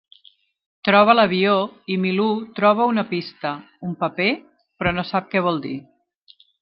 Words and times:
Troba 0.87 1.13
l'avió, 1.17 1.51
i 1.95 1.97
Milú 2.05 2.25
troba 2.61 2.87
una 2.93 3.03
pista, 3.11 3.51
un 3.89 3.93
paper, 4.05 4.31
però 4.81 4.95
no 4.97 5.05
sap 5.11 5.29
que 5.35 5.45
vol 5.51 5.63
dir. 5.67 5.77